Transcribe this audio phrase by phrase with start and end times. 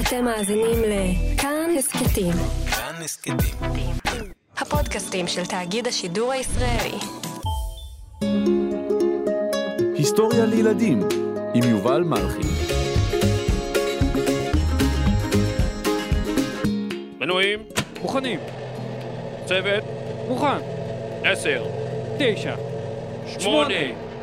[0.00, 2.32] אתם מאזינים לכאן הסכתים.
[2.70, 3.36] כאן הסכתים.
[4.58, 6.98] הפודקאסטים של תאגיד השידור הישראלי.
[9.94, 11.02] היסטוריה לילדים
[11.54, 12.48] עם יובל מלכי.
[17.20, 17.58] מנויים,
[18.02, 18.40] מוכנים.
[19.44, 19.84] צוות,
[20.28, 20.58] מוכן.
[21.24, 21.66] עשר,
[22.18, 22.54] תשע.
[23.38, 23.74] שמונה,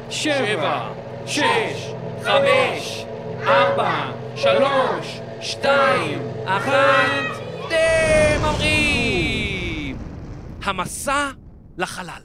[0.09, 0.45] שבע.
[0.45, 0.87] שבע,
[1.25, 1.93] שש,
[2.23, 3.05] חמש,
[3.47, 7.23] ארבע, שלוש, שתיים, אחת,
[7.69, 9.17] תממרים!
[10.63, 11.29] המסע
[11.77, 12.21] לחלל.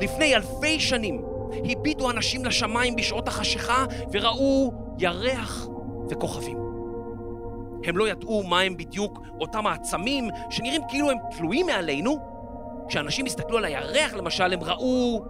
[0.00, 1.24] לפני אלפי שנים
[1.64, 5.66] הביטו אנשים לשמיים בשעות החשיכה וראו ירח
[6.10, 6.63] וכוכבים.
[7.84, 12.34] הם לא ידעו מה הם בדיוק אותם העצמים שנראים כאילו הם תלויים מעלינו.
[12.88, 15.24] כשאנשים הסתכלו על הירח למשל, הם ראו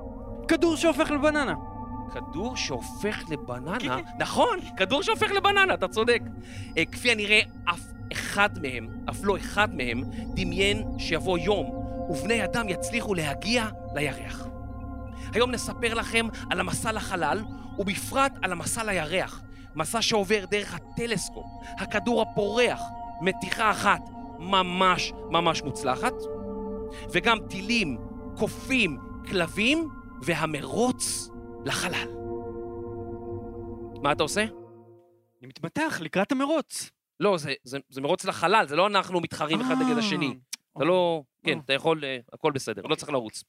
[0.48, 1.55] כדור שהופך לבננה.
[2.14, 3.79] כדור שהופך לבננה.
[3.79, 4.05] כן.
[4.19, 6.20] נכון, כדור שהופך לבננה, אתה צודק.
[6.79, 7.81] אה, כפי הנראה, אף
[8.12, 10.03] אחד מהם, אף לא אחד מהם,
[10.34, 11.70] דמיין שיבוא יום
[12.09, 14.47] ובני אדם יצליחו להגיע לירח.
[15.33, 17.45] היום נספר לכם על המסע לחלל,
[17.79, 19.42] ובפרט על המסע לירח.
[19.75, 21.47] מסע שעובר דרך הטלסקופ,
[21.78, 22.80] הכדור הפורח,
[23.20, 24.00] מתיחה אחת
[24.39, 26.14] ממש ממש מוצלחת,
[27.12, 27.98] וגם טילים,
[28.36, 29.89] קופים, כלבים,
[30.22, 31.28] והמרוץ
[31.64, 32.08] לחלל.
[34.02, 34.42] מה אתה עושה?
[35.41, 36.91] אני מתמתח לקראת המרוץ.
[37.20, 40.34] לא, זה, זה, זה מרוץ לחלל, זה לא אנחנו מתחרים אחד נגד השני.
[40.77, 41.22] אתה לא...
[41.45, 41.62] כן, אה.
[41.64, 42.05] אתה יכול...
[42.05, 43.45] אה, הכל בסדר, לא צריך לרוץ.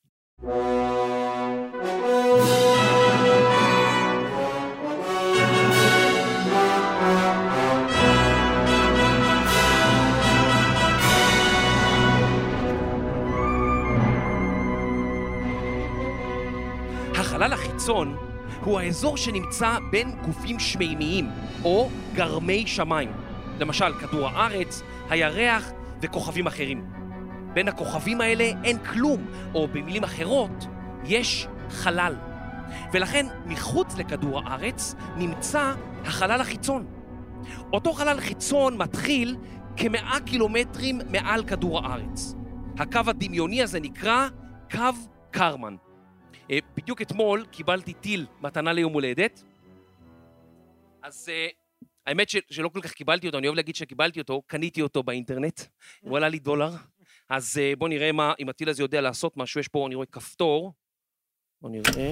[17.36, 18.18] החלל החיצון
[18.64, 21.30] הוא האזור שנמצא בין גופים שמימיים,
[21.64, 23.12] או גרמי שמיים.
[23.60, 25.72] למשל, כדור הארץ, הירח
[26.02, 26.86] וכוכבים אחרים.
[27.54, 30.68] בין הכוכבים האלה אין כלום, או במילים אחרות,
[31.04, 32.16] יש חלל.
[32.94, 35.74] ולכן מחוץ לכדור הארץ נמצא
[36.06, 36.86] החלל החיצון.
[37.74, 39.38] אותו חלל חיצון מתחיל
[39.78, 42.36] כמאה קילומטרים מעל כדור הארץ.
[42.78, 44.28] הקו הדמיוני הזה נקרא
[44.72, 44.80] קו
[45.32, 45.76] קרמן.
[46.52, 49.44] אה, בדיוק אתמול קיבלתי טיל מתנה ליום הולדת,
[51.04, 51.48] אז אה,
[52.08, 55.62] האמת ש- שלא כל כך קיבלתי אותו, אני אוהב להגיד שקיבלתי אותו, קניתי אותו באינטרנט,
[56.02, 56.70] הוא עלה לי דולר,
[57.30, 60.06] אז אה, בואו נראה מה, אם הטיל הזה יודע לעשות משהו, יש פה, אני רואה
[60.12, 60.74] כפתור,
[61.62, 62.12] בואו נראה,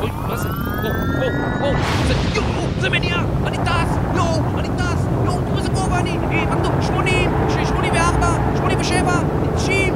[0.00, 0.48] אוי, מה זה?
[0.48, 1.72] וואו, וואו, וואו,
[2.08, 6.44] זה, יואו, זה מניעה, אני טס, יואו, אני טס, יואו, תראו איזה גובה אני, אה,
[6.46, 6.82] מה כתוב?
[6.82, 7.30] 80,
[7.66, 9.12] 84, 87,
[9.56, 9.95] 90, יואו,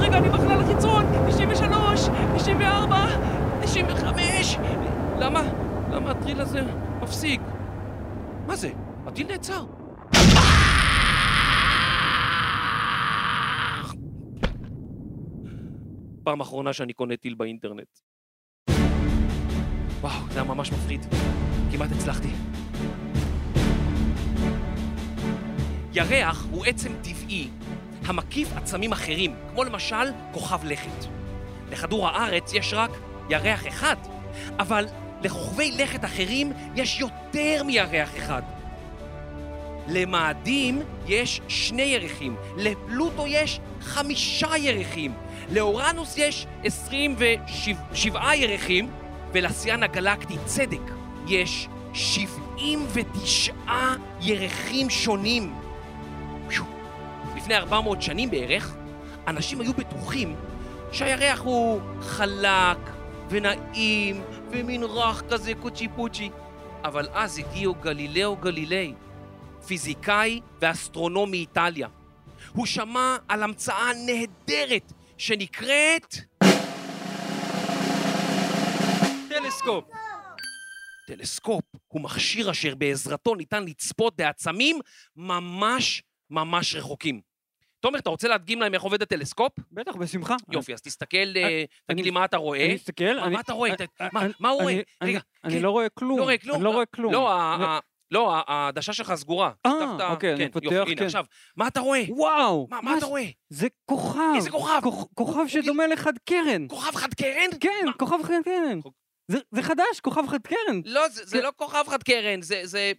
[0.00, 3.06] רגע אני בחלל החיצון, 93, 94,
[3.62, 4.56] 95,
[5.18, 5.42] למה?
[5.92, 6.60] למה הטריל הזה
[7.02, 7.40] מפסיק?
[8.46, 8.70] מה זה?
[9.06, 9.64] הטיל נעצר.
[16.24, 17.98] פעם אחרונה שאני קונה טיל באינטרנט.
[20.00, 21.06] וואו, זה היה ממש מפחיד.
[21.72, 22.28] כמעט הצלחתי.
[25.94, 27.48] ירח הוא עצם טבעי
[28.06, 31.06] המקיף עצמים אחרים, כמו למשל כוכב לכת.
[31.70, 32.90] לכדור הארץ יש רק
[33.30, 33.96] ירח אחד,
[34.58, 34.86] אבל
[35.22, 38.42] לכוכבי לכת אחרים יש יותר מירח אחד.
[39.88, 45.12] למאדים יש שני ירחים, לפלוטו יש חמישה ירחים,
[45.52, 48.90] לאורנוס יש 27 ירחים,
[49.32, 50.92] ולשיאן הגלקטי צדק
[51.26, 53.52] יש 79
[54.20, 55.52] ירחים שונים.
[57.50, 58.76] לפני 400 שנים בערך,
[59.26, 60.36] אנשים היו בטוחים
[60.92, 62.78] שהירח הוא חלק
[63.30, 66.30] ונעים ומין רך כזה קוצ'י פוצ'י.
[66.84, 68.94] אבל אז הגיעו גלילאו גלילי,
[69.66, 71.88] פיזיקאי ואסטרונום מאיטליה.
[72.52, 76.16] הוא שמע על המצאה נהדרת שנקראת
[79.28, 79.84] טלסקופ.
[81.06, 81.64] טלסקופ.
[81.88, 84.80] הוא מכשיר אשר בעזרתו ניתן לצפות בעצמים
[85.16, 87.29] ממש ממש רחוקים.
[87.80, 89.52] תומר, אתה רוצה להדגים להם איך עובד הטלסקופ?
[89.72, 90.36] בטח, בשמחה.
[90.52, 92.64] יופי, אז תסתכל, אה, תגיד לי מה אתה רואה.
[92.64, 93.70] אני מסתכל, מה- אתה רואה?
[94.40, 94.80] מה- הוא רואה?
[95.02, 95.62] רגע, אני כן.
[95.62, 96.18] לא רואה כלום.
[96.18, 96.56] לא רואה כלום.
[96.56, 97.12] אני לא רואה כלום.
[97.12, 97.78] לא, ה- ו- ה-
[98.10, 99.50] לא, העדשה שלך סגורה.
[99.66, 101.06] אה, אוקיי, אני כן, פותח, יופי, הנה, כן.
[101.06, 101.24] עכשיו,
[101.56, 102.02] מה אתה רואה?
[102.08, 102.66] וואו!
[102.70, 103.24] מה אתה רואה?
[103.48, 104.18] זה כוכב.
[104.36, 104.80] איזה כוכב?
[104.82, 106.68] כוכ- כוכב שדומה לחד קרן.
[106.68, 107.50] כוכב חד קרן?
[107.60, 107.86] כן?
[107.98, 108.78] כוכב חד קרן.
[109.28, 110.80] זה- חדש, כוכב חד קרן.
[110.84, 111.42] לא, זה כן.
[111.42, 112.42] לא כוכב חד קרן.
[112.42, 112.92] זה-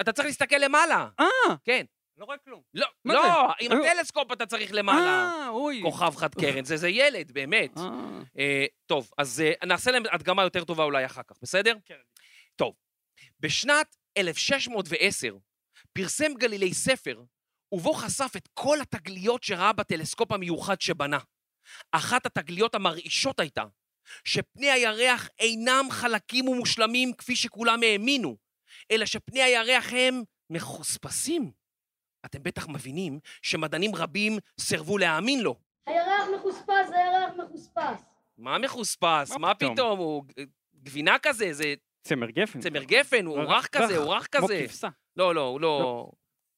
[0.00, 1.08] אתה צריך להסתכל למעלה.
[1.20, 1.26] אה,
[1.64, 1.84] כן.
[2.16, 2.62] לא רואה כלום.
[2.74, 3.64] לא, מה לא, זה?
[3.64, 3.92] עם אה.
[3.92, 5.06] הטלסקופ אתה צריך למעלה.
[5.06, 5.80] אה, אוי.
[5.82, 7.78] כוכב חד קרן, זה זה ילד, באמת.
[7.78, 7.82] אה.
[8.38, 11.74] אה, טוב, אז אה, נעשה להם הדגמה יותר טובה אולי אחר כך, בסדר?
[11.84, 11.94] כן.
[12.56, 12.74] טוב,
[13.40, 15.36] בשנת 1610
[15.92, 17.22] פרסם גלילי ספר,
[17.72, 21.18] ובו חשף את כל התגליות שראה בטלסקופ המיוחד שבנה.
[21.92, 23.64] אחת התגליות המרעישות הייתה
[24.24, 28.36] שפני הירח אינם חלקים ומושלמים כפי שכולם האמינו,
[28.90, 31.65] אלא שפני הירח הם מחוספסים.
[32.26, 35.54] אתם בטח מבינים שמדענים רבים סירבו להאמין לו.
[35.86, 38.04] הירח מחוספס, הירח מחוספס.
[38.38, 39.30] מה מחוספס?
[39.30, 39.74] מה מה פתאום?
[39.74, 39.98] פתאום?
[39.98, 40.24] הוא
[40.82, 42.60] גבינה כזה, זה צמר גפן.
[42.60, 44.64] צמר גפן, הוא רך כזה, הוא רך כמו כזה.
[44.68, 44.88] כבשה.
[45.16, 46.06] לא, לא, הוא לא...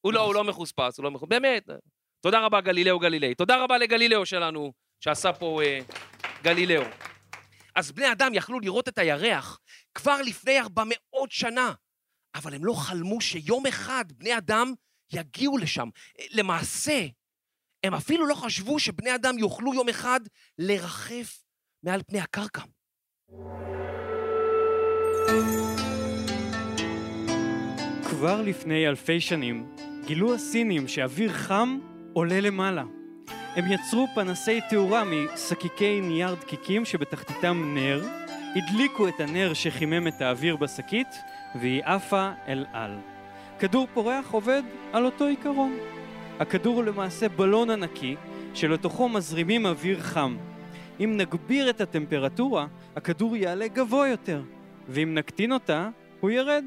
[0.01, 1.29] הוא לא, הוא לא מחוספס, הוא לא מחוספס.
[1.29, 1.69] באמת.
[2.21, 3.35] תודה רבה, גלילאו גלילי.
[3.35, 5.79] תודה רבה לגלילאו שלנו, שעשה פה אה,
[6.43, 6.83] גלילאו.
[7.75, 9.59] אז בני אדם יכלו לראות את הירח
[9.95, 10.97] כבר לפני 400
[11.29, 11.73] שנה,
[12.35, 14.73] אבל הם לא חלמו שיום אחד בני אדם
[15.13, 15.89] יגיעו לשם.
[16.31, 17.05] למעשה,
[17.83, 20.19] הם אפילו לא חשבו שבני אדם יוכלו יום אחד
[20.57, 21.43] לרחף
[21.83, 22.61] מעל פני הקרקע.
[28.09, 29.75] כבר לפני אלפי שנים
[30.05, 31.79] גילו הסינים שאוויר חם
[32.13, 32.83] עולה למעלה.
[33.27, 38.03] הם יצרו פנסי תאורה משקיקי נייר דקיקים שבתחתיתם נר,
[38.55, 41.07] הדליקו את הנר שחימם את האוויר בשקית,
[41.55, 42.99] והיא עפה אל על.
[43.59, 44.63] כדור פורח עובד
[44.93, 45.77] על אותו עיקרון.
[46.39, 48.15] הכדור הוא למעשה בלון ענקי
[48.53, 50.37] שלתוכו מזרימים אוויר חם.
[50.99, 54.41] אם נגביר את הטמפרטורה, הכדור יעלה גבוה יותר,
[54.87, 55.89] ואם נקטין אותה,
[56.19, 56.63] הוא ירד.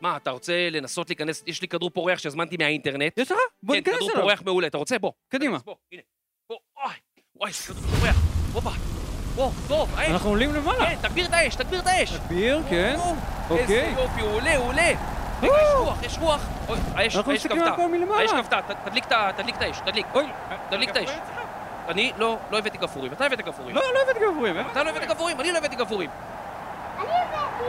[0.00, 1.44] מה, אתה רוצה לנסות להיכנס?
[1.46, 3.18] יש לי כדור פורח שהזמנתי מהאינטרנט.
[3.18, 3.38] יש לך?
[3.62, 4.22] בוא כן, ניכנס כדור אליו.
[4.22, 4.66] פורח מעולה.
[4.66, 4.98] אתה רוצה?
[4.98, 5.12] בוא.
[5.28, 5.58] קדימה.
[5.64, 6.02] בוא, הנה.
[6.48, 6.92] בוא, אוי,
[7.36, 8.16] וואי, זה כדור פורח.
[8.52, 8.70] הופה.
[9.34, 10.10] בוא, טוב, האש.
[10.10, 10.86] אנחנו עולים למעלה.
[10.86, 12.12] כן, תגביר את האש, תגביר את האש.
[12.28, 12.96] ביר, כן.
[12.98, 13.14] או,
[13.50, 13.62] אוקיי.
[13.62, 15.19] איזה יופי, הוא עולה, הוא עולה.
[15.42, 16.46] רגע, יש רוח, יש רוח.
[16.68, 18.16] אוי, האש, אנחנו האש מסתכלים על כבתה.
[18.16, 20.06] האש כבתה, תדליק את האש, תדליק.
[20.14, 20.26] אוי,
[20.70, 21.10] תדליק את האש.
[21.88, 23.12] אני לא, לא הבאתי גפרורים.
[23.12, 23.76] אתה הבאת גפרורים.
[23.76, 24.56] לא, לא הבאתי גבוהים.
[24.56, 24.72] אה?
[24.72, 26.10] אתה לא הבאת גפרורים, אני לא הבאתי גפרורים.
[26.98, 27.64] אני הבאתי.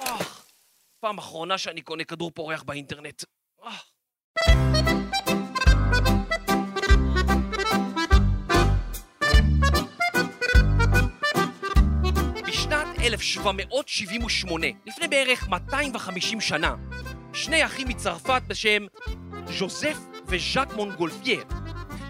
[0.00, 0.16] אה,
[1.00, 3.24] פעם אחרונה שאני קונה כדור פורח באינטרנט.
[13.14, 16.74] 1778, לפני בערך 250 שנה,
[17.32, 18.86] שני אחים מצרפת בשם
[19.58, 19.96] ז'וזף
[20.26, 21.44] וז'אק מונגולפייר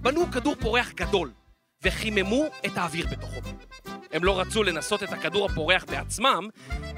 [0.02, 1.32] בנו כדור פורח גדול
[1.82, 3.40] וחיממו את האוויר בתוכו.
[4.12, 6.48] הם לא רצו לנסות את הכדור הפורח בעצמם,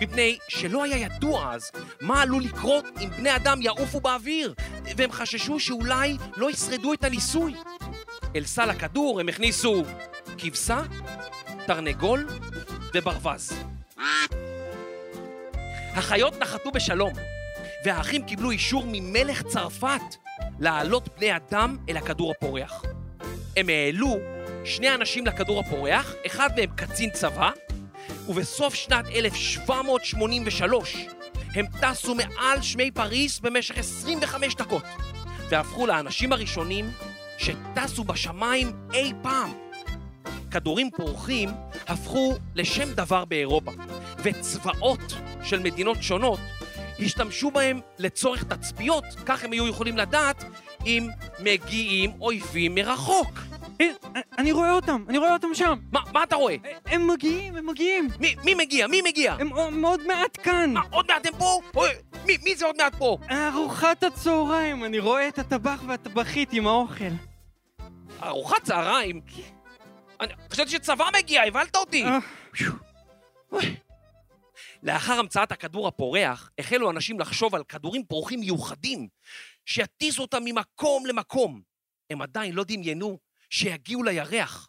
[0.00, 1.70] מפני שלא היה ידוע אז
[2.00, 4.55] מה עלול לקרות אם בני אדם יעופו באוויר,
[4.97, 7.55] והם חששו שאולי לא ישרדו את הניסוי.
[8.37, 9.85] אל סל הכדור הם הכניסו
[10.38, 10.82] כבשה,
[11.67, 12.26] תרנגול
[12.94, 13.75] וברווז.
[15.97, 17.13] החיות נחתו בשלום,
[17.85, 20.17] והאחים קיבלו אישור ממלך צרפת
[20.61, 22.83] להעלות בני אדם אל הכדור הפורח.
[23.57, 24.17] הם העלו
[24.65, 27.51] שני אנשים לכדור הפורח, אחד מהם קצין צבא,
[28.29, 31.07] ובסוף שנת 1783
[31.55, 34.85] הם טסו מעל שמי פריס במשך 25 דקות,
[35.49, 36.91] והפכו לאנשים הראשונים
[37.39, 39.66] שטסו בשמיים אי פעם.
[40.51, 41.49] כדורים פורחים
[41.89, 43.73] הפכו לשם דבר באירופה,
[44.19, 46.39] וצבאות של מדינות שונות
[47.01, 50.45] השתמשו בהם לצורך תצפיות, כך הם היו יכולים לדעת
[50.87, 51.09] אם
[51.41, 53.29] מגיעים אויבים מרחוק.
[53.81, 53.87] אה,
[54.38, 55.79] אני רואה אותם, אני רואה אותם שם.
[55.93, 56.57] מה, מה אתה רואה?
[56.65, 58.09] אה, הם מגיעים, הם מגיעים.
[58.21, 58.87] מי, מי מגיע?
[58.87, 59.37] מי מגיע?
[59.41, 60.73] הם עוד מעט כאן.
[60.73, 61.61] מה, עוד מעט הם פה?
[62.26, 63.19] מי, מי זה עוד מעט פה?
[63.31, 67.05] ארוחת הצהריים, אני רואה את הטבח והטבחית עם האוכל.
[68.23, 69.21] ארוחת צהריים?
[70.20, 72.04] אני חשבתי שצבא מגיע, הבהלת אותי.
[72.04, 72.18] אה.
[74.82, 79.08] לאחר המצאת הכדור הפורח, החלו אנשים לחשוב על כדורים פורחים מיוחדים,
[79.66, 81.62] שיטיסו אותם ממקום למקום.
[82.11, 83.18] הם עדיין לא דמיינו
[83.50, 84.68] שיגיעו לירח.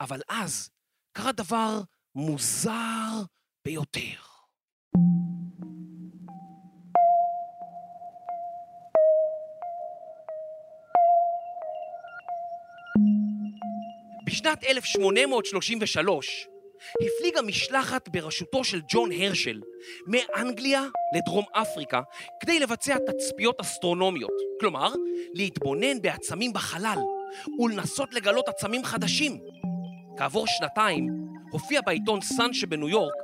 [0.00, 0.70] אבל אז
[1.12, 1.80] קרה דבר
[2.14, 3.22] מוזר
[3.64, 4.37] ביותר.
[14.28, 16.48] בשנת 1833
[16.94, 19.60] הפליגה משלחת בראשותו של ג'ון הרשל
[20.06, 20.84] מאנגליה
[21.16, 22.00] לדרום אפריקה
[22.40, 24.92] כדי לבצע תצפיות אסטרונומיות, כלומר,
[25.34, 26.98] להתבונן בעצמים בחלל
[27.58, 29.38] ולנסות לגלות עצמים חדשים.
[30.16, 31.08] כעבור שנתיים
[31.50, 33.14] הופיע בעיתון סאן שבניו יורק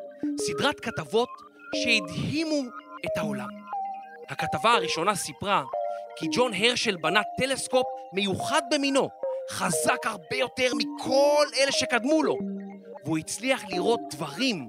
[0.41, 1.29] סדרת כתבות
[1.75, 2.63] שהדהימו
[3.07, 3.49] את העולם.
[4.29, 5.63] הכתבה הראשונה סיפרה
[6.17, 9.09] כי ג'ון הרשל בנה טלסקופ מיוחד במינו,
[9.51, 12.39] חזק הרבה יותר מכל אלה שקדמו לו,
[13.05, 14.69] והוא הצליח לראות דברים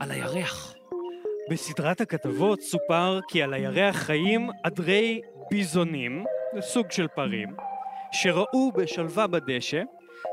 [0.00, 0.74] על הירח.
[1.50, 6.24] בסדרת הכתבות סופר כי על הירח חיים עדרי ביזונים,
[6.60, 7.48] סוג של פרים,
[8.12, 9.82] שראו בשלווה בדשא,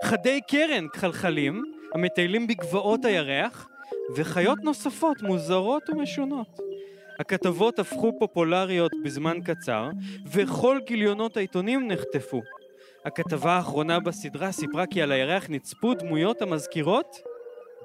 [0.03, 3.67] חדי קרן כחלחלים המטיילים בגבעות הירח,
[4.15, 6.59] וחיות נוספות מוזרות ומשונות.
[7.19, 9.89] הכתבות הפכו פופולריות בזמן קצר,
[10.31, 12.41] וכל גיליונות העיתונים נחטפו.
[13.05, 17.17] הכתבה האחרונה בסדרה סיפרה כי על הירח נצפו דמויות המזכירות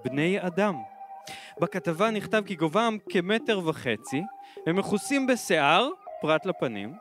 [0.04, 0.74] בני אדם.
[1.60, 4.22] בכתבה נכתב כי גובהם כמטר וחצי,
[4.66, 5.88] הם מכוסים בשיער,
[6.20, 6.94] פרט לפנים,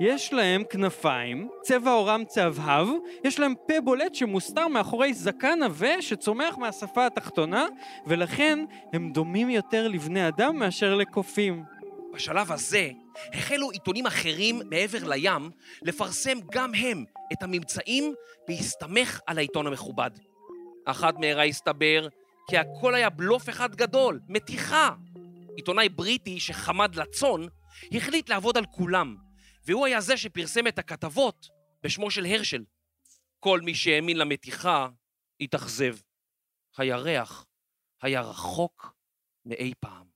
[0.00, 2.88] יש להם כנפיים, צבע עורם צהבהב,
[3.24, 7.66] יש להם פה בולט שמוסתר מאחורי זקן עבה שצומח מהשפה התחתונה,
[8.06, 11.64] ולכן הם דומים יותר לבני אדם מאשר לקופים.
[12.14, 12.90] בשלב הזה
[13.32, 15.50] החלו עיתונים אחרים מעבר לים
[15.82, 18.14] לפרסם גם הם את הממצאים
[18.48, 20.10] בהסתמך על העיתון המכובד.
[20.86, 22.08] אחת מהרה הסתבר
[22.50, 24.90] כי הכל היה בלוף אחד גדול, מתיחה.
[25.56, 27.40] עיתונאי בריטי שחמד לצאן
[27.92, 29.16] החליט לעבוד על כולם,
[29.66, 31.46] והוא היה זה שפרסם את הכתבות
[31.82, 32.64] בשמו של הרשל.
[33.40, 34.88] כל מי שהאמין למתיחה
[35.40, 35.96] התאכזב.
[36.78, 37.46] הירח
[38.02, 38.94] היה רחוק
[39.46, 40.09] מאי פעם.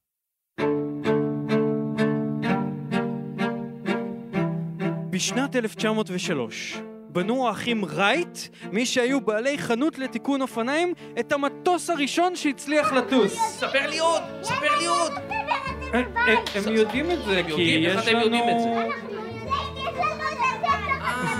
[5.14, 6.78] בשנת 1903
[7.08, 8.38] בנו האחים רייט,
[8.72, 13.34] מי שהיו בעלי חנות לתיקון אופניים, את המטוס הראשון שהצליח לטוס.
[13.34, 14.22] ספר לי עוד!
[14.42, 15.12] ספר לי עוד!
[16.54, 18.08] הם יודעים את זה, כי יש?
[18.08, 18.36] לנו...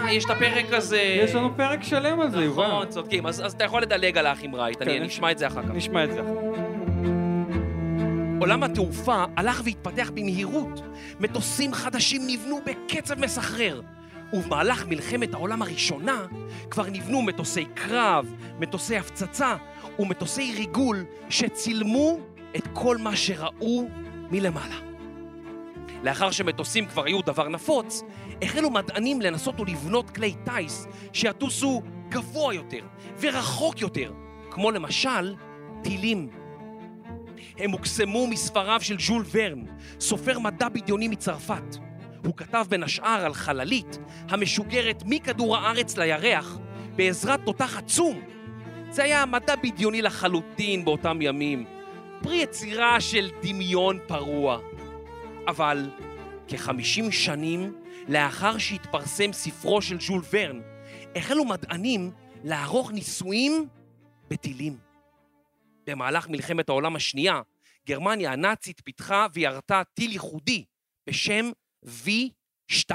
[0.05, 0.99] אה, יש את הפרק הזה.
[0.99, 2.67] יש לנו פרק שלם על זה, יובל.
[2.67, 3.27] נכון, צודקים.
[3.27, 5.03] אז אתה יכול לדלג על האחים רייט, אני כן.
[5.03, 5.71] נשמע את זה אחר כך.
[5.71, 6.21] נשמע את זה.
[8.41, 10.81] עולם התעופה הלך והתפתח במהירות.
[11.21, 13.81] מטוסים חדשים נבנו בקצב מסחרר.
[14.33, 16.27] ובמהלך מלחמת העולם הראשונה
[16.71, 19.57] כבר נבנו מטוסי קרב, מטוסי הפצצה
[19.99, 22.19] ומטוסי ריגול שצילמו
[22.57, 23.89] את כל מה שראו
[24.31, 24.77] מלמעלה.
[26.03, 28.03] לאחר שמטוסים כבר היו דבר נפוץ,
[28.43, 32.87] החלו מדענים לנסות ולבנות כלי טיס שיטוסו גבוה יותר
[33.21, 34.13] ורחוק יותר,
[34.51, 35.35] כמו למשל
[35.83, 36.44] טילים.
[37.59, 39.63] הם הוקסמו מספריו של ז'ול ורן,
[40.01, 41.77] סופר מדע בדיוני מצרפת.
[42.25, 46.59] הוא כתב בין השאר על חללית המשוגרת מכדור הארץ לירח
[46.97, 48.21] בעזרת תותח עצום.
[48.91, 51.65] זה היה מדע בדיוני לחלוטין באותם ימים,
[52.23, 54.59] פרי יצירה של דמיון פרוע.
[55.49, 55.91] אבל
[56.49, 57.73] כחמישים שנים
[58.09, 60.61] לאחר שהתפרסם ספרו של ז'ול ורן,
[61.17, 62.11] החלו מדענים
[62.45, 63.69] לערוך ניסויים
[64.31, 64.94] בטילים.
[65.87, 67.41] במהלך מלחמת העולם השנייה,
[67.89, 70.65] גרמניה הנאצית פיתחה וירתה טיל ייחודי
[71.07, 71.51] בשם
[71.85, 72.93] V2.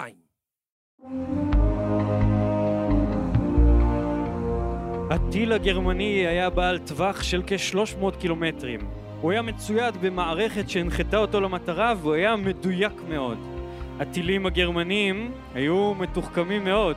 [5.11, 8.79] הטיל הגרמני היה בעל טווח של כ-300 קילומטרים.
[9.21, 13.37] הוא היה מצויד במערכת שהנחתה אותו למטרה והוא היה מדויק מאוד.
[13.99, 16.95] הטילים הגרמניים היו מתוחכמים מאוד,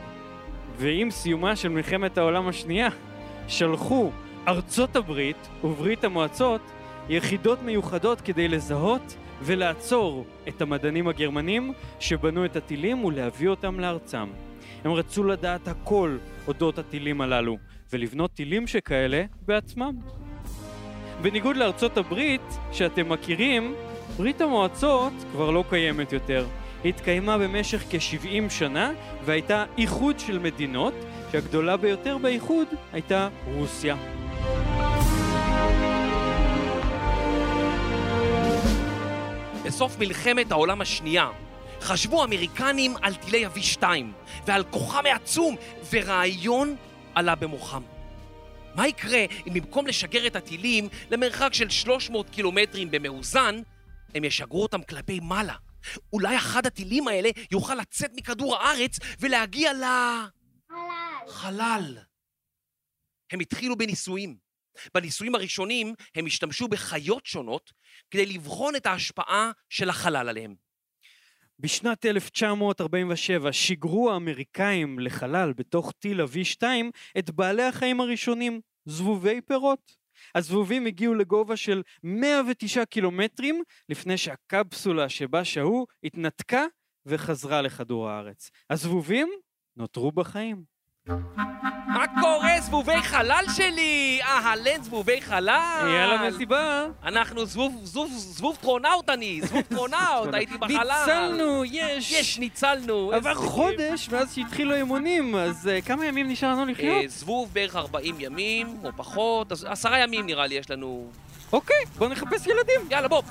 [0.77, 2.89] ועם סיומה של מלחמת העולם השנייה,
[3.49, 4.11] שלחו
[4.49, 6.61] ארצות הברית וברית המועצות
[7.09, 14.29] יחידות מיוחדות כדי לזהות ולעצור את המדענים הגרמנים שבנו את הטילים ולהביא אותם לארצם.
[14.85, 16.17] הם רצו לדעת הכל
[16.49, 17.59] אודות הטילים הללו,
[17.93, 19.97] ולבנות טילים שכאלה בעצמם.
[21.23, 23.75] בניגוד לארצות הברית, שאתם מכירים,
[24.17, 26.47] ברית המועצות כבר לא קיימת יותר.
[26.85, 28.93] היא התקיימה במשך כ-70 שנה
[29.25, 30.95] והייתה איחוד של מדינות,
[31.33, 34.22] שהגדולה ביותר באיחוד הייתה רוסיה.
[39.73, 41.31] בסוף מלחמת העולם השנייה
[41.81, 43.85] חשבו האמריקנים על טילי ה-V2
[44.47, 45.57] ועל כוחם העצום,
[45.93, 46.77] ורעיון
[47.15, 47.83] עלה במוחם.
[48.75, 53.63] מה יקרה אם במקום לשגר את הטילים למרחק של 300 קילומטרים במאוזן,
[54.15, 55.57] הם ישגרו אותם כלפי מעלה?
[56.13, 59.85] אולי אחד הטילים האלה יוכל לצאת מכדור הארץ ולהגיע ל...
[60.69, 61.29] חלל.
[61.29, 61.99] חלל.
[63.33, 64.52] הם התחילו בניסויים.
[64.95, 67.73] בניסויים הראשונים הם השתמשו בחיות שונות
[68.11, 70.55] כדי לבחון את ההשפעה של החלל עליהם.
[71.59, 76.65] בשנת 1947 שיגרו האמריקאים לחלל בתוך טיל ה-V2
[77.19, 79.97] את בעלי החיים הראשונים, זבובי פירות.
[80.35, 86.65] הזבובים הגיעו לגובה של 109 קילומטרים לפני שהקפסולה שבה שהו התנתקה
[87.07, 88.51] וחזרה לכדור הארץ.
[88.71, 89.29] הזבובים
[89.77, 90.72] נותרו בחיים.
[91.87, 94.21] מה קורה, זבובי חלל שלי?
[94.23, 95.89] אהלן, זבובי חלל!
[95.95, 96.87] יאללה מסיבה!
[97.05, 100.99] אנחנו זבוב, זבוב, זבוב טרונאוט אני, זבוב טרונאוט, הייתי בחלל.
[101.01, 102.13] ניצלנו, יש!
[102.13, 103.13] יש, ניצלנו.
[103.15, 107.11] עבר חודש מאז שהתחילו האימונים, אז אה, כמה ימים נשאר לנו אה, לחיות?
[107.11, 111.11] זבוב בערך 40 ימים, או פחות, עשרה ימים נראה לי יש לנו
[111.53, 112.81] אוקיי, בוא נחפש ילדים.
[112.91, 113.23] יאללה, בוא.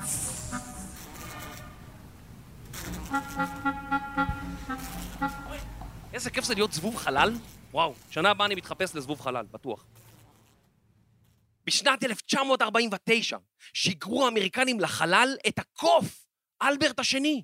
[6.14, 7.32] איזה כיף זה להיות זבוב חלל.
[7.72, 9.86] וואו, שנה הבאה אני מתחפש לזבוב חלל, בטוח.
[11.66, 13.36] בשנת 1949
[13.74, 16.26] שיגרו האמריקנים לחלל את הקוף,
[16.62, 17.42] אלברט השני.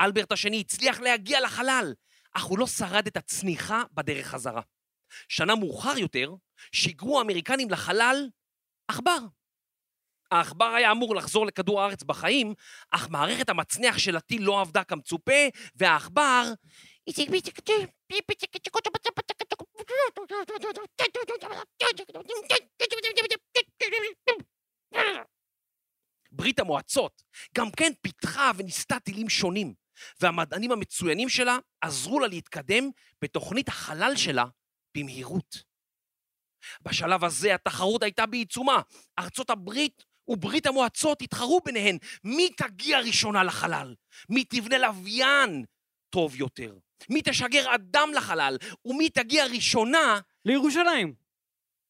[0.00, 1.94] אלברט השני הצליח להגיע לחלל,
[2.32, 4.62] אך הוא לא שרד את הצניחה בדרך חזרה.
[5.28, 6.34] שנה מאוחר יותר,
[6.72, 8.28] שיגרו האמריקנים לחלל
[8.88, 9.18] עכבר.
[10.30, 12.54] העכבר היה אמור לחזור לכדור הארץ בחיים,
[12.90, 16.52] אך מערכת המצנח של הטיל לא עבדה כמצופה, והעכבר...
[26.32, 27.22] ברית המועצות
[27.56, 29.74] גם כן פיתחה וניסתה טילים שונים,
[30.20, 32.90] והמדענים המצוינים שלה עזרו לה להתקדם
[33.22, 34.44] בתוכנית החלל שלה
[34.96, 35.62] במהירות.
[36.82, 38.82] בשלב הזה התחרות הייתה בעיצומה.
[39.18, 43.94] ארצות הברית וברית המועצות התחרו ביניהן מי תגיע ראשונה לחלל,
[44.28, 45.64] מי תבנה לוויין
[46.10, 46.78] טוב יותר,
[47.10, 50.20] מי תשגר אדם לחלל, ומי תגיע ראשונה...
[50.44, 51.14] לירושלים.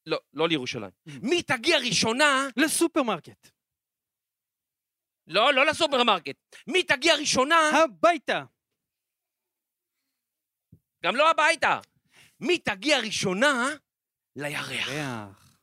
[0.07, 0.91] לא, לא לירושלים.
[1.23, 2.49] מי תגיע ראשונה...
[2.57, 3.49] לסופרמרקט.
[5.27, 6.37] לא, לא לסופרמרקט.
[6.67, 7.57] מי תגיע ראשונה...
[7.57, 8.45] הביתה.
[11.05, 11.81] גם לא הביתה.
[12.41, 13.69] מי תגיע ראשונה
[14.37, 14.89] לירח.
[14.89, 15.57] ריח.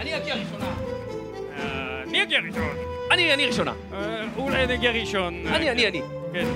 [0.00, 0.76] אני אגיע ראשונה.
[1.52, 2.89] אה, מי יגיע ראשון?
[3.10, 3.72] אני, אני ראשונה.
[3.92, 5.46] אה, אולי נגיע ראשון.
[5.46, 6.02] אני, אני, אני.
[6.32, 6.46] כן.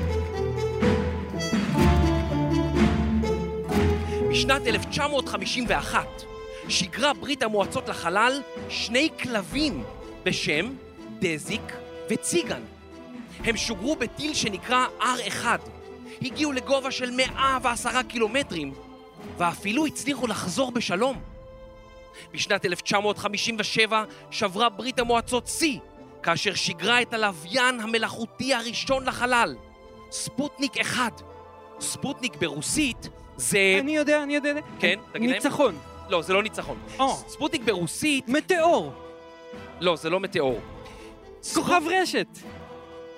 [4.31, 6.07] בשנת 1951
[6.69, 9.85] שיגרה ברית המועצות לחלל שני כלבים
[10.25, 10.73] בשם
[11.19, 11.73] דזיק
[12.11, 12.63] וציגן.
[13.45, 15.45] הם שוגרו בטיל שנקרא R1.
[16.23, 18.75] הגיעו לגובה של 110 קילומטרים,
[19.39, 21.21] ואפילו הצליחו לחזור בשלום.
[22.33, 25.79] בשנת 1957 שברה ברית המועצות שיא,
[26.25, 29.57] כאשר שיגרה את הלוויין המלאכותי הראשון לחלל,
[30.11, 31.23] ספוטניק 1.
[31.81, 33.59] ספוטניק ברוסית זה...
[33.81, 34.53] אני יודע, אני יודע.
[34.79, 35.43] כן, תגיד להם.
[35.43, 35.79] ניצחון.
[36.09, 36.79] לא, זה לא ניצחון.
[36.99, 37.15] או.
[37.29, 38.29] ספוטניק ברוסית...
[38.29, 38.93] מטאור.
[39.81, 40.61] לא, זה לא מטאור.
[41.55, 42.27] כוכב רשת.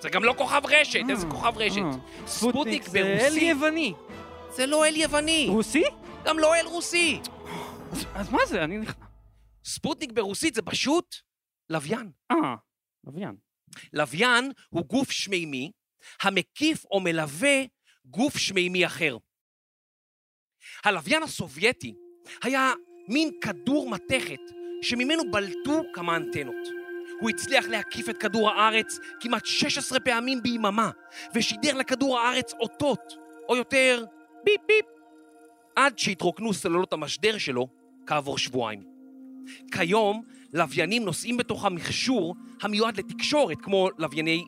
[0.01, 1.79] זה גם לא כוכב רשת, אה, איזה כוכב רשת.
[1.79, 1.91] אה.
[2.27, 3.43] ספוטניק זה אל ברוסית...
[3.43, 3.93] יווני.
[4.51, 5.85] זה לא אל יווני, רוסי?
[6.25, 7.21] גם לא אל רוסי.
[7.93, 8.65] אז- אז מה זה?
[8.65, 8.97] אני נכנס...
[9.65, 11.17] ספוטניק ברוסית זה פשוט
[11.71, 12.11] לוויין.
[12.33, 12.37] אה,
[13.07, 13.37] לוויין.
[13.93, 15.73] לוויין הוא גוף שמימי
[16.23, 17.65] המקיף או מלווה
[18.05, 19.17] גוף שמימי אחר.
[20.85, 21.95] הלוויין הסובייטי
[22.43, 22.73] היה
[23.09, 24.41] מין כדור מתכת
[24.83, 26.69] שממנו בלטו כמה אנטנות.
[27.21, 30.91] הוא הצליח להקיף את כדור הארץ כמעט 16 פעמים ביממה,
[31.35, 33.13] ושידר לכדור הארץ אותות,
[33.49, 34.05] או יותר,
[34.45, 34.87] ביפ ביפ,
[35.77, 37.69] עד שהתרוקנו סוללות המשדר שלו
[38.07, 38.83] כעבור שבועיים.
[39.73, 40.23] כיום,
[40.57, 44.45] לוויינים נושאים בתוכם מכשור המיועד לתקשורת, כמו לווייני,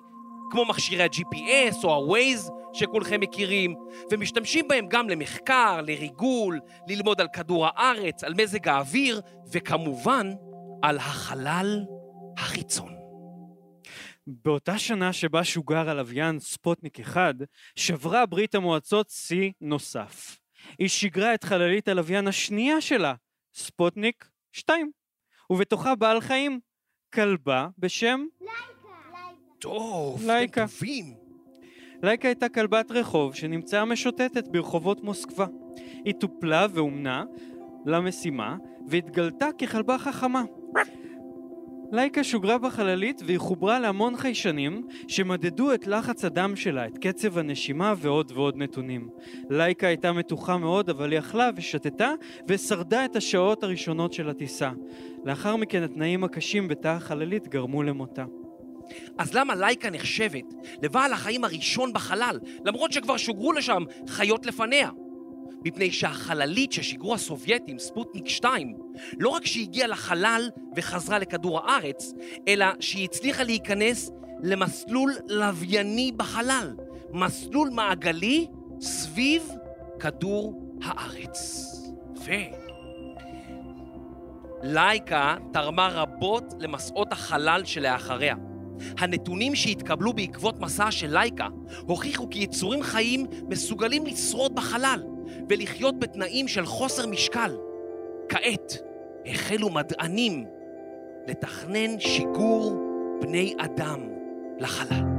[0.51, 3.75] כמו מכשירי ה-GPS או ה-Waze שכולכם מכירים,
[4.11, 9.21] ומשתמשים בהם גם למחקר, לריגול, ללמוד על כדור הארץ, על מזג האוויר,
[9.53, 10.33] וכמובן,
[10.83, 11.85] על החלל
[12.39, 12.95] החיצון.
[14.27, 17.35] באותה שנה שבה שוגר הלוויין ספוטניק 1,
[17.77, 20.39] שברה ברית המועצות שיא נוסף.
[20.79, 23.15] היא שיגרה את חללית הלוויין השנייה שלה,
[23.55, 24.91] ספוטניק 2,
[25.51, 26.61] ובתוכה בעל חיים,
[27.15, 28.25] כלבה בשם
[29.59, 30.67] טוב, לייקה.
[30.67, 31.05] טובים.
[32.03, 35.47] לייקה הייתה כלבת רחוב שנמצאה משוטטת ברחובות מוסקבה.
[36.05, 37.25] היא טופלה ואומנה
[37.87, 38.57] למשימה
[38.89, 40.43] והתגלתה ככלבה חכמה.
[41.93, 47.95] לייקה שוגרה בחללית והיא חוברה להמון חיישנים שמדדו את לחץ הדם שלה, את קצב הנשימה
[47.97, 49.09] ועוד ועוד נתונים.
[49.51, 52.11] לייקה הייתה מתוחה מאוד אבל היא אכלה ושתתה
[52.49, 54.71] ושרדה את השעות הראשונות של הטיסה.
[55.25, 58.25] לאחר מכן התנאים הקשים בתא החללית גרמו למותה.
[59.19, 64.91] אז למה לייקה נחשבת לבעל החיים הראשון בחלל, למרות שכבר שוגרו לשם חיות לפניה?
[65.65, 68.75] מפני שהחללית ששיגרו הסובייטים, ספוטניק 2,
[69.19, 72.13] לא רק שהיא הגיעה לחלל וחזרה לכדור הארץ,
[72.49, 74.11] אלא שהיא הצליחה להיכנס
[74.43, 76.77] למסלול לווייני בחלל,
[77.13, 78.47] מסלול מעגלי
[78.81, 79.49] סביב
[80.01, 81.65] כדור הארץ.
[82.25, 82.31] ו...
[84.63, 88.35] לייקה תרמה רבות למסעות החלל שלאחריה.
[88.99, 91.49] הנתונים שהתקבלו בעקבות מסע של לייקה
[91.81, 95.03] הוכיחו כי יצורים חיים מסוגלים לשרוד בחלל
[95.49, 97.57] ולחיות בתנאים של חוסר משקל.
[98.29, 98.79] כעת
[99.27, 100.47] החלו מדענים
[101.29, 102.77] לתכנן שיגור
[103.21, 104.01] בני אדם
[104.59, 105.19] לחלל.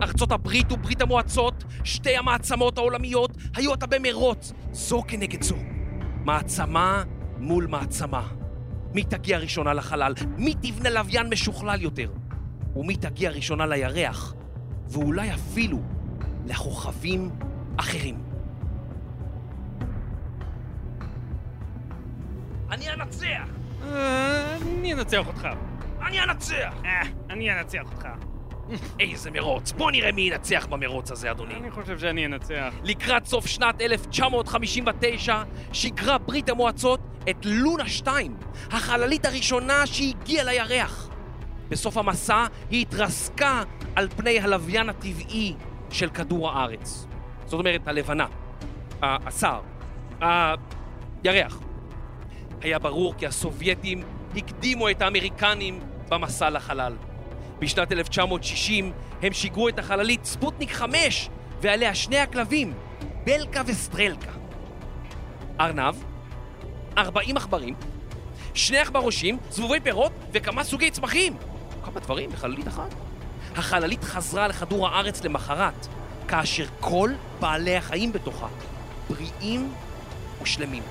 [0.00, 5.56] ארצות הברית וברית המועצות, שתי המעצמות העולמיות, היו עתה במרוץ, זו כנגד זו.
[6.24, 7.02] מעצמה
[7.38, 8.28] מול מעצמה.
[8.94, 10.14] מי תגיע ראשונה לחלל?
[10.36, 12.12] מי תבנה לוויין משוכלל יותר?
[12.76, 14.34] ומי תגיע ראשונה לירח?
[14.88, 15.78] ואולי אפילו
[16.46, 17.30] לכוכבים
[17.76, 18.18] אחרים.
[22.70, 23.48] אני אנצח!
[23.82, 25.48] אני אנצח אותך.
[26.06, 26.74] אני אנצח!
[26.84, 28.08] אה, אני אנצח אותך.
[29.00, 29.72] איזה מרוץ!
[29.72, 31.54] בוא נראה מי ינצח במרוץ הזה, אדוני.
[31.54, 32.74] אני חושב שאני אנצח.
[32.84, 38.36] לקראת סוף שנת 1959 שיגרה ברית המועצות את לונה 2,
[38.70, 41.08] החללית הראשונה שהגיעה לירח.
[41.68, 43.62] בסוף המסע היא התרסקה
[43.96, 45.54] על פני הלוויין הטבעי
[45.90, 47.06] של כדור הארץ.
[47.44, 48.26] זאת אומרת, הלבנה,
[49.02, 49.60] ה- הסער,
[51.24, 51.60] הירח.
[52.60, 54.02] היה ברור כי הסובייטים
[54.36, 56.92] הקדימו את האמריקנים במסע לחלל.
[57.58, 61.28] בשנת 1960 הם שיגרו את החללית ספוטניק 5
[61.60, 62.72] ועליה שני הכלבים,
[63.24, 64.30] בלקה וסטרלקה.
[65.60, 65.94] ארנב,
[66.98, 67.74] 40 עכברים,
[68.54, 71.36] שני עכברושים, זבובי פירות וכמה סוגי צמחים.
[71.86, 72.94] כמה דברים בחללית אחת.
[73.54, 75.86] החללית חזרה לכדור הארץ למחרת,
[76.28, 78.48] כאשר כל בעלי החיים בתוכה
[79.08, 79.72] בריאים
[80.42, 80.82] ושלמים.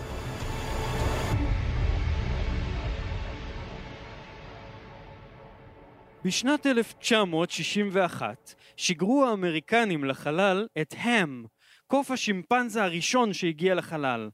[6.25, 11.45] בשנת 1961 שיגרו האמריקנים לחלל את הם,
[11.87, 14.29] קוף השימפנזה הראשון שהגיע לחלל.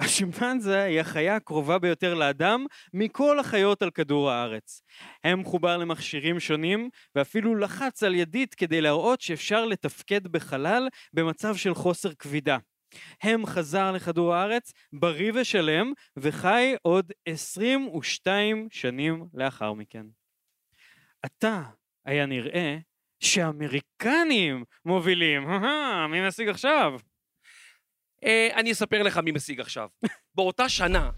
[0.00, 4.82] השימפנזה היא החיה הקרובה ביותר לאדם מכל החיות על כדור הארץ.
[5.24, 11.74] הם מחובר למכשירים שונים ואפילו לחץ על ידית כדי להראות שאפשר לתפקד בחלל במצב של
[11.74, 12.58] חוסר כבידה.
[13.22, 20.06] הם חזר לכדור הארץ בריא ושלם וחי עוד 22 שנים לאחר מכן.
[21.22, 21.62] עתה
[22.04, 22.78] היה נראה
[23.20, 25.48] שהאמריקנים מובילים.
[26.10, 26.92] מי משיג עכשיו?
[28.24, 29.88] אה, אני אספר לך מי משיג עכשיו.
[30.34, 31.10] באותה שנה,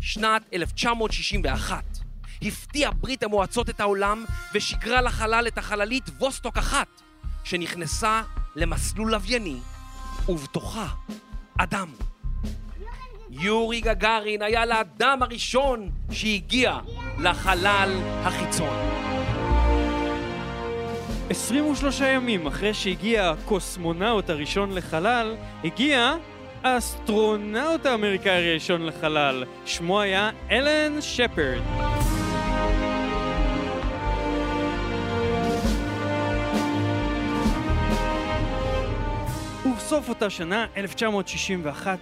[0.00, 1.84] שנת 1961,
[2.42, 6.88] הפתיעה ברית המועצות את העולם ושיגרה לחלל את החללית ווסטוק אחת,
[7.44, 8.22] שנכנסה
[8.56, 9.56] למסלול לווייני,
[10.28, 10.86] ובתוכה
[11.58, 11.88] אדם.
[13.30, 16.78] יורי גגארין היה לאדם הראשון שהגיע
[17.18, 18.76] לחלל החיצון.
[21.30, 26.16] 23 ימים אחרי שהגיע הקוסמונאוט הראשון לחלל, הגיע
[26.64, 29.44] האסטרונאוט האמריקאי הראשון לחלל.
[29.66, 31.62] שמו היה אלן שפרד.
[39.66, 41.98] ובסוף אותה שנה, 1961,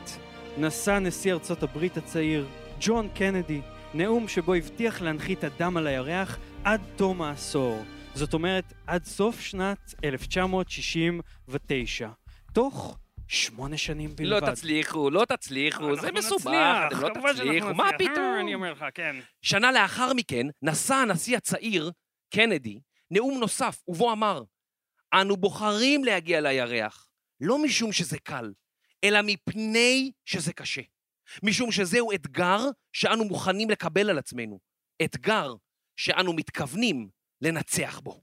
[0.58, 2.46] נשא נשיא ארצות הברית הצעיר,
[2.80, 3.60] ג'ון קנדי,
[3.94, 7.84] נאום שבו הבטיח להנחית אדם על הירח עד תום העשור.
[8.14, 12.08] זאת אומרת, עד סוף שנת 1969.
[12.52, 12.98] תוך
[13.32, 14.42] שמונה שנים בלבד.
[14.42, 18.10] לא תצליחו, לא תצליחו, זה מסובך, אתם לא תצליחו, מה נצליח.
[18.10, 18.36] אה, פתאום?
[18.40, 19.16] אני אומר לך, כן.
[19.42, 21.90] שנה לאחר מכן נשא הנשיא הצעיר,
[22.34, 24.42] קנדי, נאום נוסף, ובו אמר,
[25.14, 27.08] אנו בוחרים להגיע לירח,
[27.40, 28.52] לא משום שזה קל,
[29.04, 30.82] אלא מפני שזה קשה.
[31.42, 32.58] משום שזהו אתגר
[32.92, 34.58] שאנו מוכנים לקבל על עצמנו.
[35.04, 35.54] אתגר
[35.96, 37.08] שאנו מתכוונים
[37.40, 38.22] לנצח בו.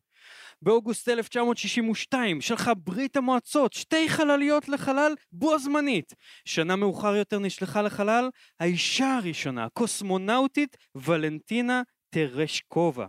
[0.61, 6.13] באוגוסט 1962 שלחה ברית המועצות שתי חלליות לחלל בו זמנית.
[6.45, 13.05] שנה מאוחר יותר נשלחה לחלל האישה הראשונה, הקוסמונאוטית ולנטינה טרשקובה.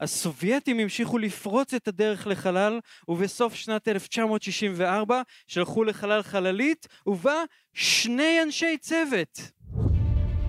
[0.00, 7.42] הסובייטים המשיכו לפרוץ את הדרך לחלל, ובסוף שנת 1964 שלחו לחלל חללית, ובה
[7.74, 9.40] שני אנשי צוות.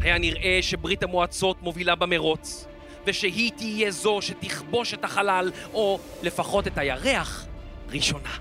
[0.02, 2.67] היה נראה שברית המועצות מובילה במרוץ,
[3.08, 7.46] ושהיא תהיה זו שתכבוש את החלל, או לפחות את הירח,
[7.89, 8.38] ראשונה.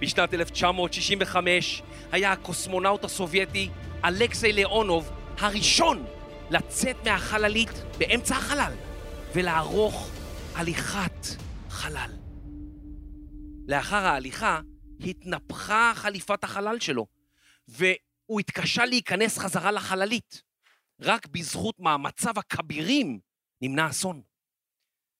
[0.00, 3.68] בשנת 1965 היה הקוסמונאוט הסובייטי
[4.04, 6.04] אלכסיי ליאונוב הראשון
[6.50, 8.72] לצאת מהחללית באמצע החלל
[9.34, 10.10] ולערוך
[10.54, 11.26] הליכת
[11.70, 12.10] חלל.
[13.68, 14.60] לאחר ההליכה
[15.00, 17.06] התנפחה חליפת החלל שלו,
[17.68, 20.42] והוא התקשה להיכנס חזרה לחללית.
[21.00, 23.18] רק בזכות מאמציו הכבירים
[23.62, 24.22] נמנע אסון.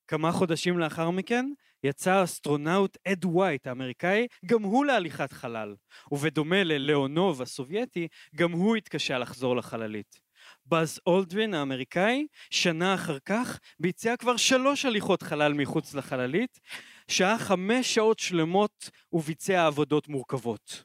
[0.07, 1.45] כמה חודשים לאחר מכן
[1.83, 5.75] יצא האסטרונאוט אד ווייט האמריקאי גם הוא להליכת חלל,
[6.11, 10.19] ובדומה ללאונוב הסובייטי, גם הוא התקשה לחזור לחללית.
[10.65, 16.59] באז אולדרין האמריקאי, שנה אחר כך, ביצע כבר שלוש הליכות חלל מחוץ לחללית,
[17.07, 20.83] שהה חמש שעות שלמות וביצע עבודות מורכבות.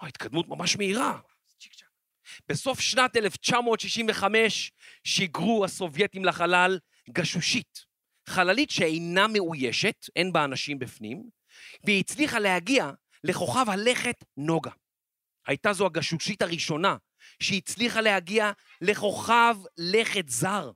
[0.00, 1.18] או, התקדמות ממש מהירה.
[2.48, 4.72] בסוף שנת 1965
[5.04, 6.78] שיגרו הסובייטים לחלל
[7.10, 7.84] גשושית,
[8.28, 11.22] חללית שאינה מאוישת, אין בה אנשים בפנים,
[11.84, 12.90] והיא הצליחה להגיע
[13.24, 14.70] לכוכב הלכת נוגה.
[15.46, 16.96] הייתה זו הגשושית הראשונה
[17.42, 20.70] שהצליחה להגיע לכוכב לכת זר.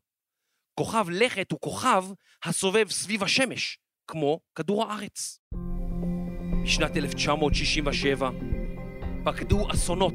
[0.75, 2.05] כוכב לכת הוא כוכב
[2.45, 5.41] הסובב סביב השמש, כמו כדור הארץ.
[6.65, 8.31] בשנת 1967
[9.25, 10.15] פקדו אסונות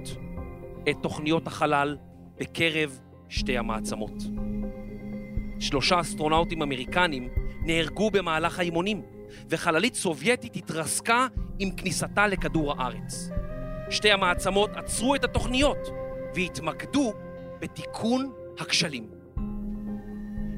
[0.90, 1.98] את תוכניות החלל
[2.36, 4.14] בקרב שתי המעצמות.
[5.62, 7.30] שלושה אסטרונאוטים אמריקנים
[7.62, 9.02] נהרגו במהלך האימונים,
[9.50, 11.28] וחללית סובייטית התרסקה
[11.60, 13.30] עם כניסתה לכדור הארץ.
[13.90, 15.90] שתי המעצמות עצרו את התוכניות
[16.36, 17.14] והתמקדו
[17.60, 19.08] בתיקון הכשלים.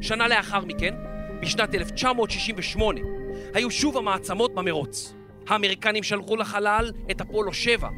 [0.02, 0.94] שנה לאחר מכן,
[1.42, 3.00] בשנת 1968,
[3.54, 5.16] היו שוב המעצמות במרוץ.
[5.48, 7.89] האמריקנים שלחו לחלל את אפולו 7,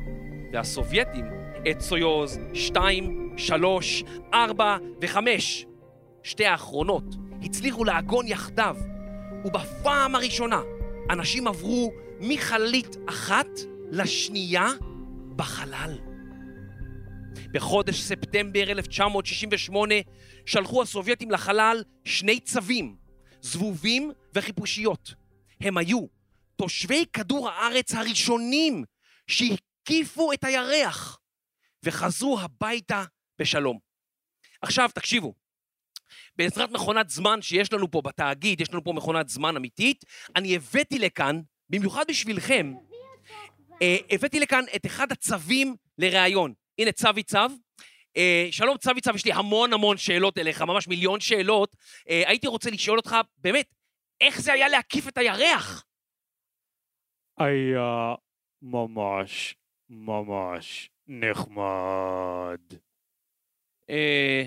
[0.54, 1.26] והסובייטים
[1.72, 5.18] את סויוז 2, 3, 4 ו-5.
[6.26, 7.04] שתי האחרונות
[7.44, 8.78] הצליחו לעגון יחדיו,
[9.46, 10.62] ובפעם הראשונה
[11.10, 13.48] אנשים עברו מחללית אחת
[13.92, 14.68] לשנייה
[15.36, 15.98] בחלל.
[17.52, 19.96] בחודש ספטמבר 1968
[20.46, 22.96] שלחו הסובייטים לחלל שני צווים,
[23.42, 25.14] זבובים וחיפושיות.
[25.62, 26.06] הם היו
[26.56, 28.84] תושבי כדור הארץ הראשונים
[29.28, 31.20] שהקיפו את הירח
[31.84, 33.04] וחזרו הביתה
[33.40, 33.80] בשלום.
[34.62, 35.45] עכשיו תקשיבו,
[36.38, 41.00] בעזרת מכונת זמן שיש לנו פה בתאגיד, יש לנו פה מכונת זמן אמיתית, אני הבאתי
[41.00, 42.74] לכאן, במיוחד בשבילכם,
[43.82, 46.54] אה, הבאתי לכאן את אחד הצווים לראיון.
[46.78, 47.38] הנה צווי צו.
[48.17, 51.76] אה, שלום צווי צו, יש לי המון המון שאלות אליך, ממש מיליון שאלות.
[52.10, 53.74] אה, הייתי רוצה לשאול אותך, באמת,
[54.21, 55.86] איך זה היה להקיף את הירח?
[57.38, 58.15] היה
[58.62, 59.56] ממש
[59.89, 62.60] ממש נחמד.
[63.89, 64.43] אה,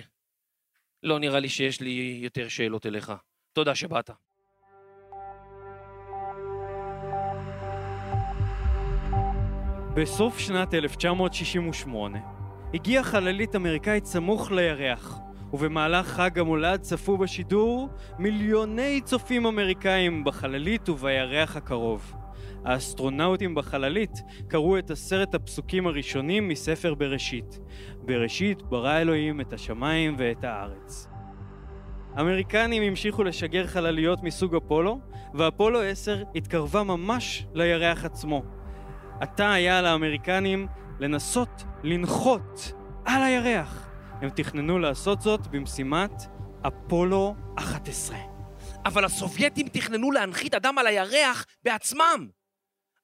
[1.02, 3.12] לא נראה לי שיש לי יותר שאלות אליך.
[3.52, 4.10] תודה שבאת.
[9.94, 12.18] בסוף שנת 1968
[12.74, 15.18] הגיעה חללית אמריקאית סמוך לירח,
[15.52, 22.17] ובמהלך חג המולד צפו בשידור מיליוני צופים אמריקאים בחללית ובירח הקרוב.
[22.64, 27.58] האסטרונאוטים בחללית קראו את עשרת הפסוקים הראשונים מספר בראשית.
[27.98, 31.08] בראשית ברא אלוהים את השמיים ואת הארץ.
[32.14, 34.98] האמריקנים המשיכו לשגר חלליות מסוג אפולו,
[35.34, 38.42] ואפולו 10 התקרבה ממש לירח עצמו.
[39.20, 40.66] עתה היה לאמריקנים
[41.00, 42.72] לנסות לנחות
[43.04, 43.88] על הירח.
[44.22, 46.22] הם תכננו לעשות זאת במשימת
[46.66, 48.16] אפולו 11.
[48.84, 52.37] אבל הסובייטים תכננו להנחית אדם על הירח בעצמם.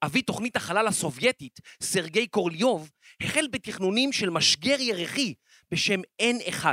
[0.05, 2.91] אבי תוכנית החלל הסובייטית, סרגי קורליוב,
[3.23, 5.35] החל בתכנונים של משגר ירחי
[5.71, 6.65] בשם N1.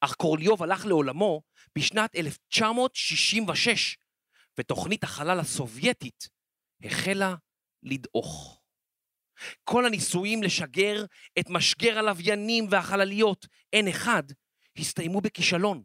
[0.00, 1.42] אך קורליוב הלך לעולמו
[1.78, 3.96] בשנת 1966,
[4.58, 6.28] ותוכנית החלל הסובייטית
[6.84, 7.34] החלה
[7.82, 8.60] לדעוך.
[9.64, 11.04] כל הניסויים לשגר
[11.38, 13.46] את משגר הלוויינים והחלליות
[13.76, 14.08] N1
[14.78, 15.82] הסתיימו בכישלון.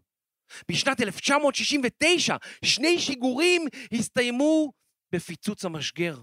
[0.71, 2.35] בשנת 1969
[2.65, 4.73] שני שיגורים הסתיימו
[5.11, 6.21] בפיצוץ המשגר.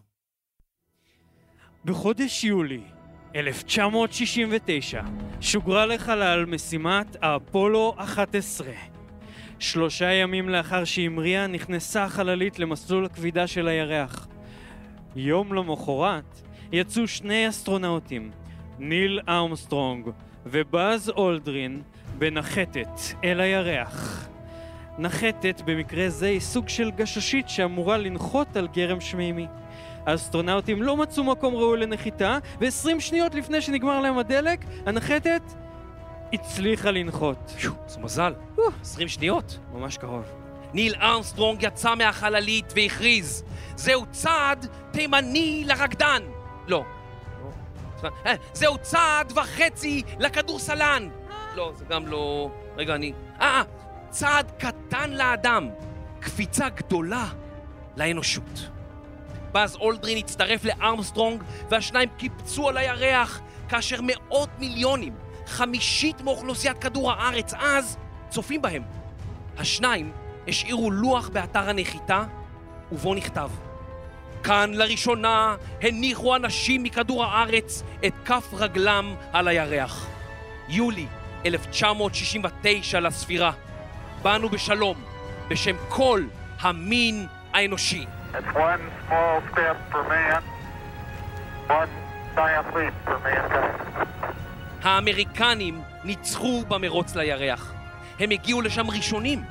[1.85, 2.81] בחודש יולי
[3.37, 5.03] 1969
[5.41, 8.67] שוגרה לחלל משימת האפולו 11.
[9.59, 14.29] שלושה ימים לאחר שהמריאה נכנסה החללית למסלול הכבידה של הירח.
[15.17, 16.43] יום למחרת
[16.73, 18.31] יצאו שני אסטרונאוטים,
[18.79, 20.09] ניל ארמסטרונג
[20.47, 21.83] ובאז אולדרין,
[22.19, 24.29] בנחתת אל הירח.
[24.99, 29.47] נחתת במקרה זה היא סוג של גששית שאמורה לנחות על גרם שמימי.
[30.07, 35.43] האסטרונאוטים לא מצאו מקום ראוי לנחיתה, ו-20 שניות לפני שנגמר להם הדלק, הנחתת
[36.33, 37.55] הצליחה לנחות.
[37.87, 38.35] זה מזל.
[38.83, 39.59] 20 שניות.
[39.73, 40.25] ממש קרוב.
[40.75, 43.45] ניל ארמסטרונג יצא מהחללית והכריז,
[43.77, 46.23] זהו צעד תימני לרקדן.
[46.67, 46.85] לא.
[48.27, 51.09] אה, זהו צעד וחצי לכדורסלן.
[51.55, 52.51] לא, זה גם לא...
[52.77, 53.13] רגע, אני...
[53.41, 53.63] אה, אה,
[54.11, 55.69] צעד קטן לאדם,
[56.21, 57.27] קפיצה גדולה
[57.97, 58.69] לאנושות.
[59.53, 65.15] באז אולדרין הצטרף לארמסטרונג והשניים קיפצו על הירח כאשר מאות מיליונים,
[65.47, 67.97] חמישית מאוכלוסיית כדור הארץ אז,
[68.29, 68.83] צופים בהם.
[69.59, 70.13] השניים
[70.49, 72.25] השאירו לוח באתר הנחיתה
[72.93, 73.51] ובו נכתב
[74.45, 80.07] כאן לראשונה הניחו אנשים מכדור הארץ את כף רגלם על הירח.
[80.69, 81.07] יולי
[81.47, 83.53] 1969 לספירה.
[84.23, 85.03] באנו בשלום,
[85.49, 86.25] בשם כל
[86.61, 88.07] המין האנושי.
[88.35, 90.43] It's one small step for man,
[91.69, 91.93] one
[92.37, 93.83] giant leap for mankind.
[94.83, 97.73] האמריקנים ניצחו במרוץ לירח.
[98.21, 99.43] הם הגיעו לשם ראשונים.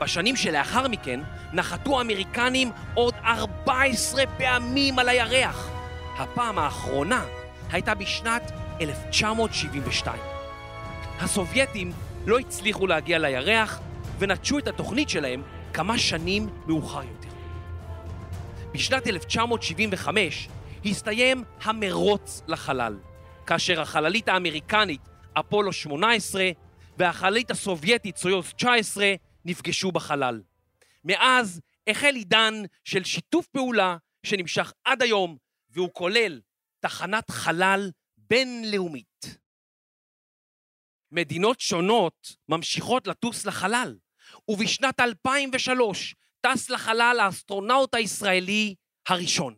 [0.00, 1.20] בשנים שלאחר מכן
[1.52, 5.68] נחתו האמריקנים עוד 14 פעמים על הירח.
[6.18, 7.24] הפעם האחרונה
[7.72, 10.20] הייתה בשנת 1972.
[11.20, 11.92] הסובייטים
[12.26, 13.80] לא הצליחו להגיע לירח
[14.18, 17.27] ונטשו את התוכנית שלהם כמה שנים מאוחר יותר.
[18.74, 20.48] בשנת 1975
[20.84, 22.98] הסתיים המרוץ לחלל,
[23.46, 25.00] כאשר החללית האמריקנית
[25.32, 26.50] אפולו 18
[26.98, 30.42] והחללית הסובייטית סויוז 19 נפגשו בחלל.
[31.04, 32.54] מאז החל עידן
[32.84, 35.36] של שיתוף פעולה שנמשך עד היום,
[35.70, 36.40] והוא כולל
[36.80, 39.38] תחנת חלל בינלאומית.
[41.12, 43.96] מדינות שונות ממשיכות לטוס לחלל,
[44.48, 48.74] ובשנת 2003 טס לחלל האסטרונאוט הישראלי
[49.08, 49.54] הראשון.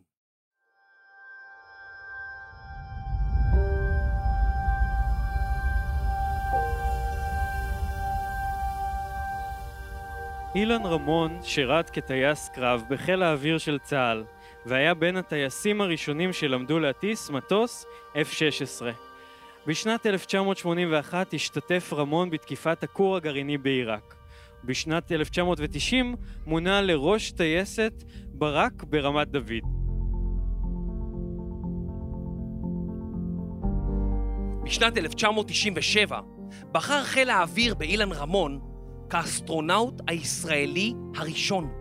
[10.55, 14.23] אילן רמון שירת כטייס קרב בחיל האוויר של צה"ל,
[14.65, 18.85] והיה בין הטייסים הראשונים שלמדו להטיס מטוס F-16.
[19.67, 24.20] בשנת 1981 השתתף רמון בתקיפת הכור הגרעיני בעיראק.
[24.65, 29.81] בשנת 1990 מונה לראש טייסת ברק ברמת דוד.
[34.63, 36.19] בשנת 1997
[36.71, 38.59] בחר חיל האוויר באילן רמון
[39.09, 41.71] כאסטרונאוט הישראלי הראשון.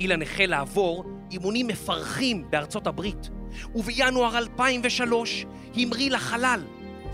[0.00, 3.30] אילן החל לעבור אימונים מפרכים בארצות הברית,
[3.74, 6.60] ובינואר 2003 המריא לחלל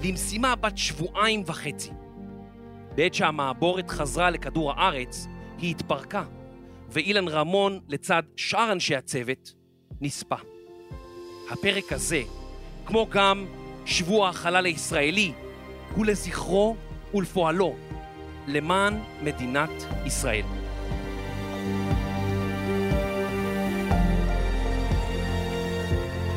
[0.05, 1.90] למשימה בת שבועיים וחצי.
[2.94, 5.26] בעת שהמעבורת חזרה לכדור הארץ,
[5.59, 6.24] היא התפרקה,
[6.88, 9.55] ואילן רמון, לצד שאר אנשי הצוות,
[10.00, 10.37] נספה.
[11.50, 12.22] הפרק הזה,
[12.85, 13.46] כמו גם
[13.87, 15.33] שבוע החלל הישראלי,
[15.94, 16.76] הוא לזכרו
[17.14, 17.76] ולפועלו
[18.46, 19.70] למען מדינת
[20.07, 20.44] ישראל.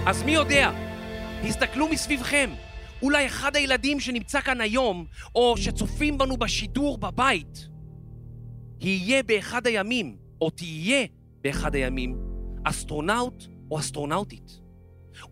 [0.05, 0.71] אז מי יודע?
[1.43, 2.49] הסתכלו מסביבכם.
[3.03, 7.67] אולי אחד הילדים שנמצא כאן היום, או שצופים בנו בשידור בבית,
[8.79, 11.05] יהיה באחד הימים, או תהיה
[11.41, 12.17] באחד הימים,
[12.63, 14.59] אסטרונאוט או אסטרונאוטית.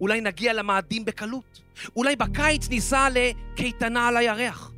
[0.01, 1.61] אולי נגיע למאדים בקלות.
[1.95, 4.73] אולי בקיץ ניסע לקייטנה על הירח.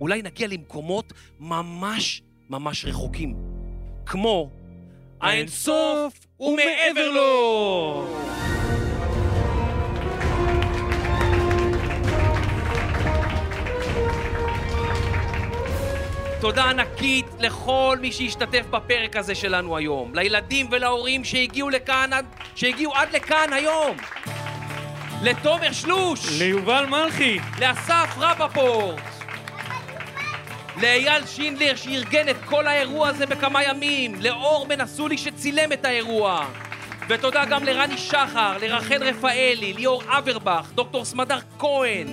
[0.00, 3.36] אולי נגיע למקומות ממש ממש רחוקים.
[4.06, 4.50] כמו
[5.20, 8.53] האינסוף ומעבר לו!
[16.44, 20.14] תודה ענקית לכל מי שהשתתף בפרק הזה שלנו היום.
[20.14, 23.96] לילדים ולהורים שהגיעו לכאן, עד- שהגיעו עד לכאן היום.
[25.22, 26.38] לתומר שלוש!
[26.38, 27.38] ליובל מלכי!
[27.60, 29.00] לאסף רפפורט!
[30.82, 36.46] לאייל שינדלר שארגן את כל האירוע הזה בכמה ימים, לאור בן אסולי שצילם את האירוע.
[37.08, 42.06] ותודה גם לרני שחר, לרחל רפאלי, ליאור אברבך, דוקטור סמדר כהן,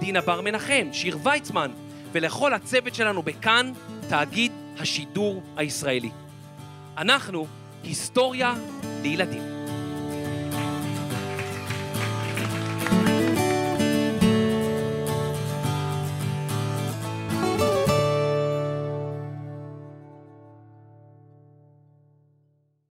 [0.00, 1.70] דינה בר מנחם, שיר ויצמן,
[2.14, 3.72] ולכל הצוות שלנו בכאן,
[4.08, 6.10] תאגיד השידור הישראלי.
[6.98, 7.46] אנחנו
[7.84, 8.54] היסטוריה
[9.02, 9.63] לילדים.